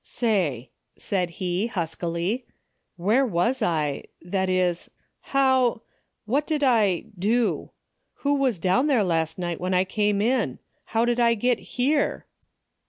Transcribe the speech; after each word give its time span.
"Say," 0.03 0.71
said 0.97 1.29
he, 1.37 1.67
huskily," 1.67 2.45
where 3.05 3.23
was 3.23 3.61
I, 3.61 4.05
that 4.23 4.49
is— 4.49 4.89
how, 5.33 5.83
what 6.25 6.47
did 6.47 6.63
I— 6.63 7.05
do? 7.31 7.69
Who 8.25 8.33
was 8.33 8.57
down 8.57 8.87
there 8.87 9.03
last 9.03 9.37
night 9.37 9.61
when 9.61 9.75
I 9.75 9.83
came 9.85 10.19
in? 10.19 10.57
How 10.85 11.05
did 11.05 11.19
I 11.19 11.35
get 11.35 11.59
here 11.77 12.25